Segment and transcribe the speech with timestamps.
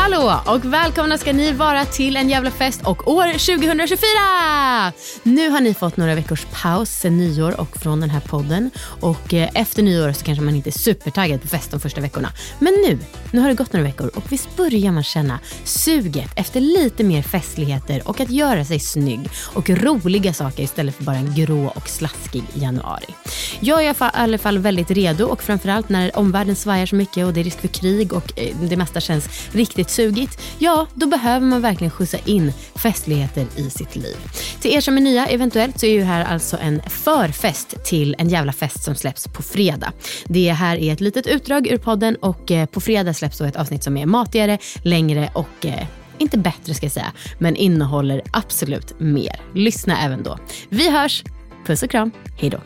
[0.00, 4.92] Hallå och välkomna ska ni vara till en jävla fest och år 2024!
[5.22, 8.70] Nu har ni fått några veckors paus sen nyår och från den här podden.
[9.00, 12.32] Och eh, efter nyår så kanske man inte är supertaggad på fest de första veckorna.
[12.58, 12.98] Men nu,
[13.30, 17.22] nu har det gått några veckor och visst börjar man känna suget efter lite mer
[17.22, 21.88] festligheter och att göra sig snygg och roliga saker istället för bara en grå och
[21.88, 23.14] slaskig januari.
[23.60, 27.32] Jag är i alla fall väldigt redo och framförallt när omvärlden svajar så mycket och
[27.32, 31.46] det är risk för krig och eh, det mesta känns riktigt sugigt, ja då behöver
[31.46, 34.16] man verkligen skjutsa in festligheter i sitt liv.
[34.60, 38.28] Till er som är nya eventuellt så är ju här alltså en förfest till en
[38.28, 39.92] jävla fest som släpps på fredag.
[40.24, 43.56] Det här är ett litet utdrag ur podden och eh, på fredag släpps då ett
[43.56, 45.86] avsnitt som är matigare, längre och eh,
[46.18, 49.40] inte bättre ska jag säga, men innehåller absolut mer.
[49.54, 50.38] Lyssna även då.
[50.68, 51.24] Vi hörs!
[51.66, 52.58] Puss och kram, hejdå!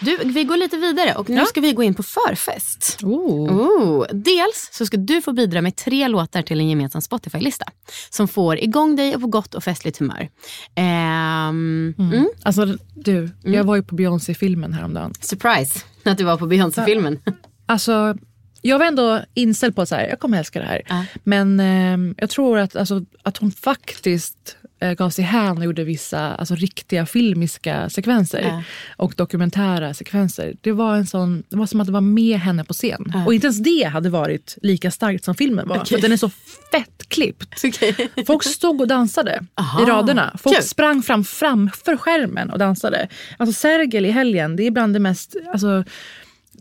[0.00, 1.44] Du, vi går lite vidare och nu Ja.
[1.44, 2.98] ska vi gå in på förfest.
[3.02, 3.52] Oh.
[3.52, 4.06] Oh.
[4.12, 7.64] Dels så ska du få bidra med tre låtar till en gemensam Spotify-lista
[8.10, 10.28] som får igång dig på gott och festligt humör.
[10.74, 12.28] Ehm, mm.
[12.42, 15.12] Alltså du, jag var ju på Beyoncé-filmen häromdagen.
[15.20, 17.18] Surprise att du var på Beyoncé-filmen.
[17.66, 18.16] Alltså,
[18.62, 20.82] jag var ändå inställd på att så här, jag kommer älska det här.
[20.88, 21.04] Ja.
[21.24, 25.84] Men eh, jag tror att, alltså, att hon faktiskt eh, gav sig hän och gjorde
[25.84, 28.40] vissa alltså, riktiga filmiska sekvenser.
[28.42, 28.62] Ja.
[28.96, 30.56] Och dokumentära sekvenser.
[30.60, 33.12] Det var, en sån, det var som att det var med henne på scen.
[33.26, 35.84] Och inte ens det hade varit lika starkt som filmen var.
[35.84, 36.30] För den är så
[36.70, 37.62] fett klippt.
[38.26, 39.82] Folk stod och dansade Aha.
[39.82, 40.36] i raderna.
[40.42, 40.64] Folk Kul.
[40.64, 43.08] sprang fram framför skärmen och dansade.
[43.36, 45.84] Alltså Sergel i helgen, det är bland det mest alltså,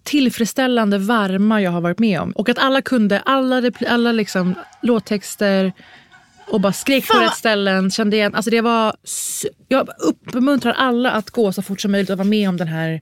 [0.04, 2.32] tillfredsställande varma jag har varit med om.
[2.32, 5.74] Och att alla kunde alla, alla liksom, låttexter
[6.48, 7.92] och bara skrek på Fan, rätt vad- ställen.
[7.92, 8.36] Kände igen.
[8.36, 8.96] Alltså det var,
[9.68, 13.02] jag uppmuntrar alla att gå så fort som möjligt och vara med om den här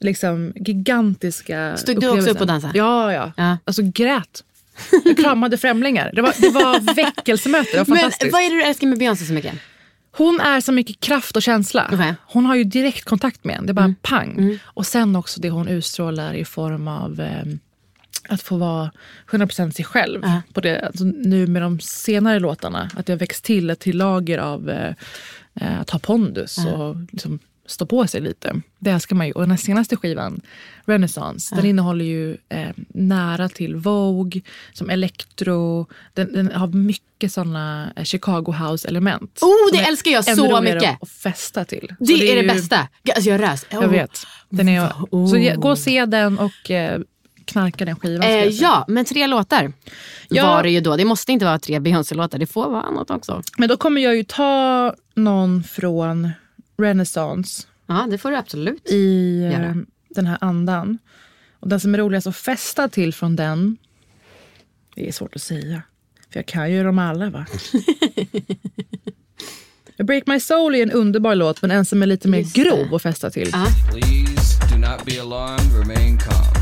[0.00, 2.78] liksom, gigantiska Stod du också upp och dansade?
[2.78, 3.32] Ja, ja.
[3.36, 3.58] Ja.
[3.64, 4.44] Alltså grät.
[5.04, 6.10] Jag kramade främlingar.
[6.14, 7.70] Det var, det var väckelsemöte.
[7.72, 8.32] Det var Men fantastiskt.
[8.32, 9.54] vad är det du älskar med Beyoncé så mycket?
[10.16, 11.90] Hon är så mycket kraft och känsla.
[11.92, 12.14] Okej.
[12.26, 13.66] Hon har ju direkt kontakt med en.
[13.66, 13.94] Det är bara Mm.
[14.02, 14.58] pang.
[14.64, 17.44] Och sen också det hon utstrålar i form av eh,
[18.28, 18.90] att få vara
[19.30, 20.20] 100% sig själv.
[20.22, 20.42] Ja.
[20.52, 23.96] På det, alltså nu med de senare låtarna, att det har växt till ett till
[23.96, 24.94] lager av eh,
[25.54, 28.60] eh, att ha pondus och liksom stå på sig lite.
[28.78, 29.32] Det älskar man ju.
[29.32, 30.40] Och den här senaste skivan,
[30.84, 34.40] Renaissance, den innehåller ju eh, nära till Vogue,
[34.72, 35.86] som electro.
[36.12, 39.38] Den, den har mycket såna eh, Chicago house-element.
[39.42, 41.02] Oh, det är älskar jag så mycket.
[41.02, 41.88] att festa till.
[41.98, 42.88] Så Det, är det ju- bästa.
[43.14, 43.66] Alltså jag rös.
[43.70, 44.26] Jag vet.
[44.48, 45.26] Den är, Oh.
[45.54, 47.00] Så gå och se den och eh,
[47.44, 48.26] knarka den skivan.
[48.28, 49.72] Eh, ja, men tre låtar
[50.28, 50.46] Ja.
[50.46, 50.96] var det ju då.
[50.96, 53.42] Det måste inte vara tre Beyoncé-låtar, det får vara annat också.
[53.58, 56.30] Men då kommer jag ju ta någon från
[56.78, 58.90] Renaissance Ja, det får du absolut.
[58.90, 59.76] i eh, Göra.
[60.08, 60.98] den här andan.
[61.60, 63.76] Och den som är roligast att festa till från den,
[64.94, 65.82] det är svårt att säga.
[66.30, 67.46] För jag kan ju dem alla va?
[69.98, 72.54] A Break My Soul är en underbar låt men en som är lite mer Just
[72.54, 72.62] det.
[72.62, 73.50] grov att festa till.
[73.52, 73.66] Ja.
[73.90, 76.54] Please do not be alarmed, remain calm.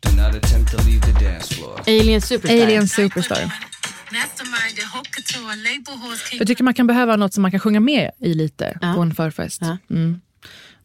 [0.00, 1.80] Do not attempt to leave the dance floor.
[1.86, 2.62] Alien Superstar.
[2.62, 3.52] Alien Superstar.
[6.38, 8.92] Jag tycker man kan behöva något som man kan sjunga med i lite Ja.
[8.94, 9.62] på en förfest.
[9.62, 9.76] Ja.
[9.90, 10.20] Mm.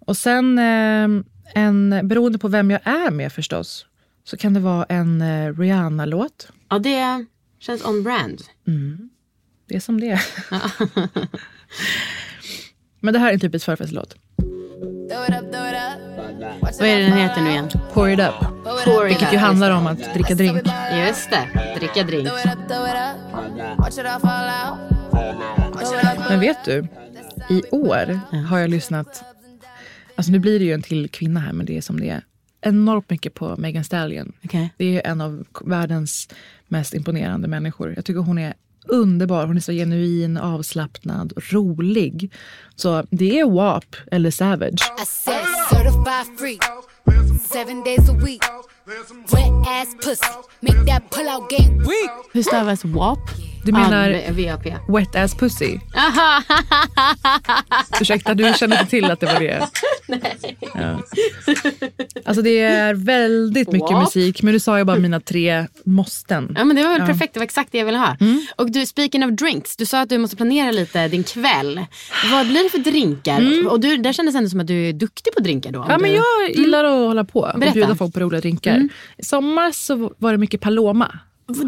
[0.05, 1.07] Och sen, eh,
[1.55, 3.85] en, beroende på vem jag är med förstås,
[4.23, 6.47] så kan det vara en eh, Rihanna-låt.
[6.69, 7.25] Ja, det
[7.59, 8.41] känns on brand.
[9.67, 10.21] Det är som det är.
[12.99, 14.15] Men det här är en typisk förfestlåt.
[16.79, 17.69] Vad är det den heter nu igen?
[17.93, 18.33] Pour it up.
[18.85, 20.61] Pour it Vilket up, ju handlar om att dricka drink.
[21.07, 22.29] Just det, dricka drink.
[26.29, 26.87] Men vet du,
[27.49, 29.23] i år har jag lyssnat,
[30.15, 32.21] alltså nu blir det ju en till kvinna här men det är som det är,
[32.61, 34.33] enormt mycket på Megan Stallion.
[34.45, 34.73] Okej.
[34.77, 36.29] Det är en av världens
[36.67, 37.93] mest imponerande människor.
[37.95, 38.53] Jag tycker hon är
[38.87, 39.47] underbar.
[39.47, 42.31] Hon är så genuin, avslappnad, rolig.
[42.75, 44.91] Så det är WAP eller Savage.
[45.01, 46.59] I said certified free.
[47.51, 48.43] Seven days a week.
[49.31, 50.33] Wet ass pussy.
[50.59, 52.11] Make that pull out game weak.
[52.33, 53.19] Hur stavas WAP?
[53.63, 54.65] Du menar VAP.
[54.89, 55.75] Wet ass pussy?
[58.01, 59.67] Ursäkta, du kände inte till att det var det?
[60.73, 61.01] Ja.
[62.25, 64.01] Alltså det är väldigt mycket What?
[64.01, 66.53] musik, men du sa ju bara mina tre måsten.
[66.57, 68.17] Ja men det var väl perfekt, det var exakt det jag ville ha.
[68.55, 71.85] Och du, speaking of drinks, du sa att du måste planera lite din kväll.
[72.31, 73.67] Vad blir det för drinkar?
[73.69, 75.85] Och du, där kändes det ändå som att du är duktig på drinkar då.
[75.89, 76.15] Ja, men du...
[76.15, 77.73] jag gillar att hålla på och Berätta.
[77.73, 78.89] bjuda folk på roliga drinkar.
[79.17, 81.19] I sommar så var det mycket Paloma.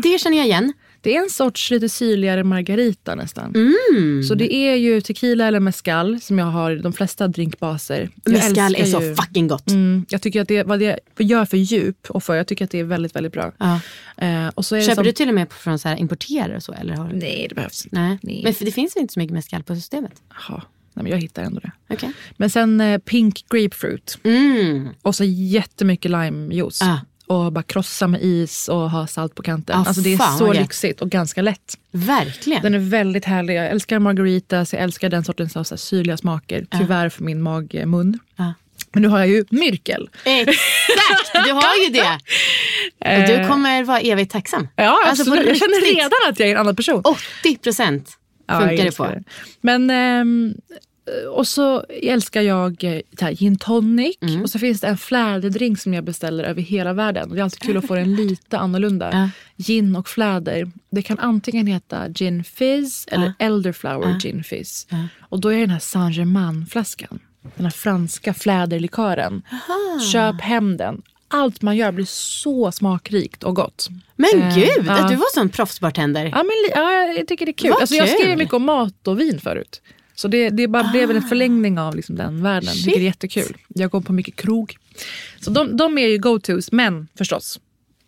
[0.03, 0.73] Det känner jag igen.
[1.05, 3.55] Det är en sorts lite syrligare margarita nästan.
[3.55, 4.23] Mm.
[4.23, 8.09] Så det är ju tequila eller mezcal som jag har i de flesta drinkbaser.
[8.25, 9.69] Mezcal är så ju- fucking gott.
[9.69, 12.71] Mm, jag tycker att det, vad det gör för djup och för, jag tycker att
[12.71, 13.51] det är väldigt, väldigt bra.
[13.57, 13.79] Ja.
[14.17, 16.73] Eh, och så Köper som, du till och med från så här importerare och så?
[16.73, 17.15] Eller har du...
[17.15, 17.95] Nej, det behövs inte.
[18.01, 18.19] Nej.
[18.21, 18.41] Nej.
[18.43, 20.21] Men för det finns väl inte så mycket mezcal på systemet?
[20.29, 20.61] Jaha.
[20.93, 21.71] Nej, men jag hittar ändå det.
[21.89, 22.11] Okej.
[22.37, 24.17] Men sen eh, pink grapefruit.
[24.23, 24.89] Mm.
[25.01, 26.81] Och så jättemycket limejuice.
[26.81, 26.97] Ah.
[27.27, 29.75] Och bara krossa med is och ha salt på kanten.
[29.75, 30.55] Ah, alltså det är fan, så gött.
[30.57, 31.77] lyxigt och ganska lätt.
[31.91, 32.61] Verkligen.
[32.61, 33.55] Den är väldigt härlig.
[33.55, 36.65] Jag älskar margaritas, jag älskar den sortens av så syrliga smaker.
[36.77, 38.19] Tyvärr för min magmun.
[38.35, 38.51] Ah.
[38.93, 40.09] Men nu har jag ju myrkel.
[40.23, 42.19] Exakt, du har ju det.
[43.21, 44.67] Och du kommer vara evigt tacksam.
[44.75, 45.47] Ja, Alltså, absolut.
[45.47, 47.01] jag känner redan att jag är en annan person.
[47.41, 48.09] 80 procent
[48.47, 49.05] Ja, funkar jag det på.
[49.05, 49.23] det.
[49.61, 50.53] Men, ehm,
[51.31, 54.17] och så älskar jag eh, här, gin tonic.
[54.21, 54.41] Mm.
[54.41, 57.29] Och så finns det en fläderdrink som jag beställer över hela världen.
[57.29, 59.09] Och det är alltid kul att få den lite annorlunda.
[59.13, 59.29] Ja.
[59.63, 60.71] Gin och fläder.
[60.91, 64.87] Det kan antingen heta gin fizz eller elderflower gin fizz.
[65.19, 67.19] Och då är det den här Saint Germain-flaskan.
[67.55, 69.41] Den här franska fläderlikören.
[70.11, 71.01] Köp hem den.
[71.27, 73.89] Allt man gör blir så smakrikt och gott.
[74.15, 76.25] Men Eh, gud, att du var sån proffsbartender.
[76.25, 77.73] Ja, men, ja, jag tycker det är kul.
[77.79, 79.81] Alltså, jag skrev mycket om mat och vin förut.
[80.15, 82.73] Så det, det bara blev en förlängning av liksom den världen.
[82.73, 83.57] Tycker det är jättekul.
[83.67, 84.75] Jag går på mycket krog.
[85.39, 87.59] Så de, de är ju go-tos, men förstås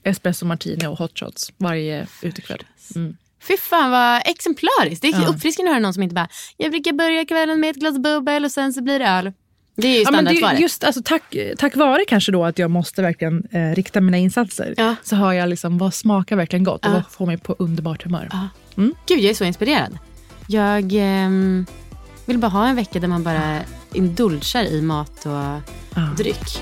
[0.04, 2.64] espresso martini och hot shots varje utekväll.
[2.96, 3.18] Mm.
[3.48, 5.02] Fy fan vad exemplariskt.
[5.02, 6.28] Det är uppfriskande att höra någon som inte bara,
[6.58, 9.34] jag brukar börja kvällen med ett glas bubbel och sen så blir det öl.
[9.76, 10.60] Det är ju Ja, men standardsvaret.
[10.60, 14.74] just, alltså, tack, tack vare kanske då att jag måste verkligen eh, rikta mina insatser
[14.78, 14.96] Ja.
[15.04, 16.94] så har jag liksom vad smakar verkligen gott och Ja.
[16.94, 18.30] vad får mig på underbart humör.
[18.76, 19.98] Gud, jag är så inspirerad.
[20.48, 21.66] Jag ehm,
[22.28, 23.60] vill bara ha en vecka där man bara
[23.94, 25.62] indulgar i mat och
[26.18, 26.62] dryck.